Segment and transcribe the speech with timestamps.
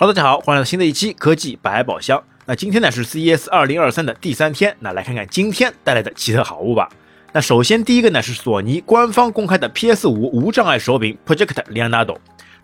[0.00, 2.22] 哈喽，大家好，欢迎来到新的一期科技百宝箱。
[2.46, 6.88] 那今天呢是 CES 二零二三的第三天，那来看看今天带来的奇特好物吧。
[7.32, 12.16] 那首先第一个呢是索尼官方公开的 PS 五无障碍手柄 Project Leonardo。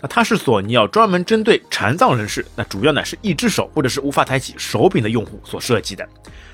[0.04, 6.07] 那它是索尼啊专门针对残障人士，那主要呢是一只手或者是无法抬起手柄的用户所设计的。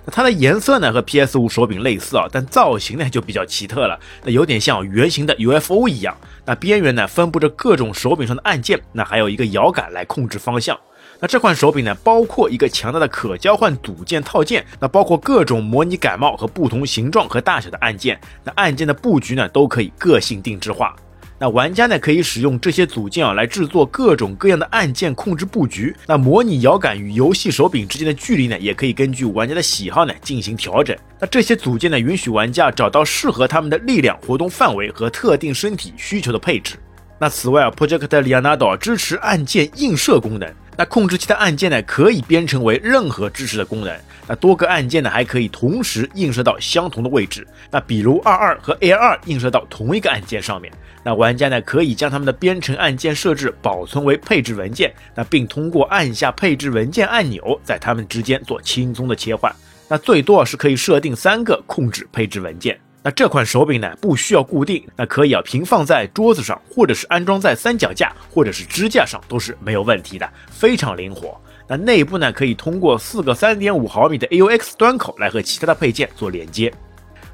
[0.05, 6.17] 那它的颜色呢和 PS 五手柄类似啊，但造型呢就比较奇特了，那有点像圆形的 UFO 一样。
[6.45, 10.79] 那边缘呢分布着各种手柄上的按键，那还有一个摇杆来控制方向。
[11.19, 18.21] 那这款手柄呢，包括一个强大的可交换组件套件，那包括各种模拟感冒和不同形状和大小的按键。
[18.45, 20.95] 那按键的布局呢，都可以个性定制化。
[21.43, 25.97] 那玩家呢，可以使用这些组件啊，来制作各种各样的按键控制布局。
[26.07, 30.95] 那模拟摇杆与游戏手柄之间的距离呢，也可以根据玩家的喜好呢进行调整。
[31.19, 36.75] 那这些组件呢，允许玩家找到适合他们的力量、活动范围和特定身体需求的配置。
[37.19, 40.47] 那此外啊，Project Leonardo 支持按键映射功能。
[40.81, 43.95] 那控制器的按键呢，可以编程为任何支持的功能。
[44.27, 47.47] 那多个按键呢，还可以同时映射到相同的位置。
[47.71, 50.73] 那比如二二和 A 二映射到同一个按键上面。
[51.05, 54.91] 那玩家呢，可以将他们的编程按键设置保存为配置文件。
[55.15, 59.55] 那并通过按下配置文件按钮，在它们之间做轻松的切换。
[59.87, 62.81] 那最多是可以设定三个控制配置文件。
[63.03, 71.41] 那这款手柄呢，不需要固定，那可以啊平放在桌子上，或者是安装在三脚架或者是支架上，都是没有问题的，非常灵活。
[71.67, 76.71] 那内部呢，可以通过四个三点五毫米的 AUX 端口来和其他的配件做连接。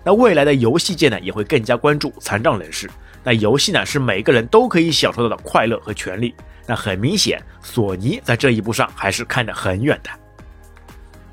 [0.04, 2.88] 那未来的游戏界呢，也会更加关注残障人士。
[3.24, 6.32] 那游戏呢，是每个人都可以享受到的快乐和权利。
[6.64, 10.10] 那很明显，索尼在这一步上还是看得很远的。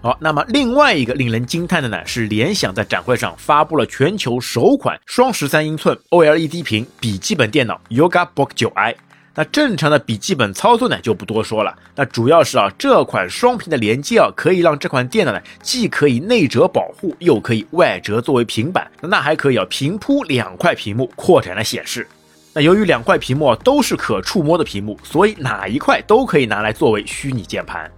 [0.03, 8.93] 好，那么另外一个令人惊叹的呢，是联想在展会上发布了全球首款双十三英寸 OLED 屏笔记本电脑 Yoga Book 9i。
[9.33, 11.73] 那正常的笔记本操作呢，就不多说了。
[11.95, 22.05] 那主要是啊，这款双屏的连接啊，可以让这款电脑呢，既可以内折保护，又可以外折作为平板，那还可以啊平铺两块屏幕扩展的显示。
[22.51, 27.89] 那由于两块屏幕啊都是可触摸的屏幕，所以哪一块都可以拿来作为虚拟键盘。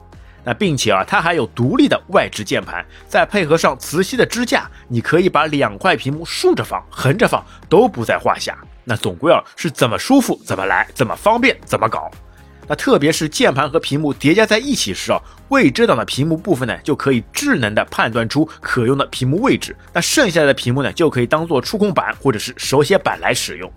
[0.46, 8.56] 那并且啊，它还有独立的外置键盘，再配合上磁吸的支架，你可以把两块屏幕竖着放、横着放都不在话下。
[8.84, 12.12] 那总归啊，是怎么舒服怎么来，怎么方便怎么搞。
[12.68, 15.20] 那特别是键盘和屏幕叠加在一起时啊，
[15.50, 23.72] 未遮挡的屏幕部分呢，就可以智能的判断出可用的屏幕位置，那剩下的屏幕呢，就可以当做触控板或者是手写板来使用。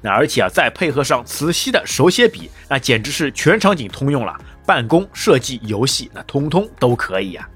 [0.00, 4.36] 那而且啊，再配合上磁吸的手写笔，那简直是全场景通用了。
[4.64, 7.48] 办公、设计、游戏，那通通都可以呀。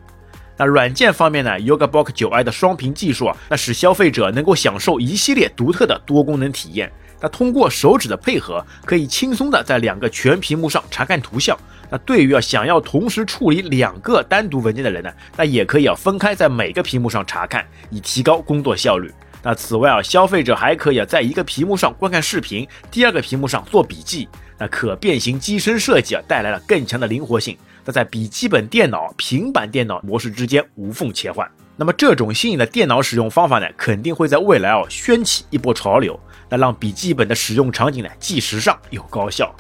[0.56, 6.90] 那软件方面呢？Yoga Book 9i 的双屏技术啊，那使消费者能够享受一系列独特的多功能体验。
[7.20, 11.56] 那通过手指的配合，可以轻松的在两个全屏幕上查看图像。
[11.90, 19.12] 那对于啊想要同时处理两个单独文件的人呢，那也可以啊分开在每个屏幕上查看，以提高工作效率。
[19.42, 24.28] 那此外啊，消费者还可以啊在一个屏幕上观看视频，第二个屏幕上做笔记。
[24.58, 27.56] 那可变形机身设计啊，带来了更强的灵活性。
[27.84, 31.48] 那在笔记本电脑、平板电脑模式之间无缝切换。
[31.76, 36.18] 那么这种新颖的电脑使用方法呢，肯定会在未来哦掀起一波潮流。
[36.48, 39.54] 那让笔记本的使用场景呢，既时尚又高效。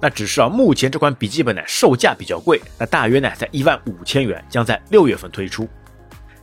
[0.00, 5.68] 那只是啊，目前这款笔记本呢，售价比较贵，那大约呢在一万五千元，将在六月份推出。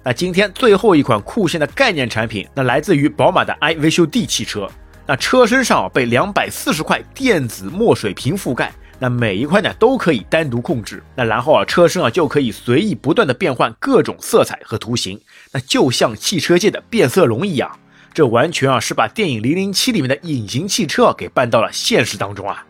[0.03, 4.68] 那今天最后一款酷炫的概念产品，那来自于宝马的 iVision D 汽车。
[5.12, 11.04] 那车身上被两百四十块电子墨水屏覆盖，那每一块呢都可以单独控制。
[11.14, 15.20] 那然后啊，车身啊就可以随意不断的变换各种色彩和图形，
[15.52, 17.70] 那就像汽车界的变色龙一样。
[18.14, 22.66] 这完全啊是把电影《零零七》里面的隐形汽车给搬到了现实当中啊。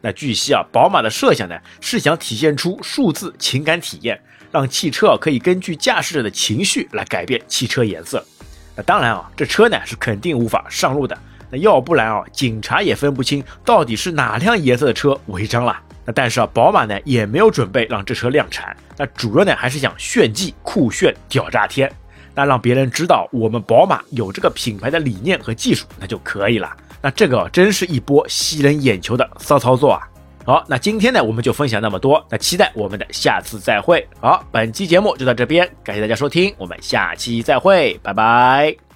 [0.00, 8.26] 那据悉啊，宝马的设想呢是想体现出数字情感体验，让汽车啊可以根据驾驶者的情绪来改变汽车颜色。
[8.74, 11.16] 那当然啊，这车呢是肯定无法上路的。
[11.50, 15.78] 那要不然啊，警察也分不清到底是哪辆颜色的车违章了。
[16.04, 18.76] 那但是啊，宝马呢也没有准备让这车量产。
[18.96, 21.90] 那主要呢还是想炫技、酷炫、屌炸天。
[22.34, 26.70] 那让别人知道我们宝马有这个品牌的理念和技术，那就可以了。
[27.02, 30.08] 那这个真是一波吸人眼球的骚操作啊！
[30.44, 32.24] 好，那今天呢我们就分享那么多。
[32.30, 34.06] 那期待我们的下次再会。
[34.20, 38.87] 好，本期节目就到这边，感谢大家收听，我们下期再会，拜拜。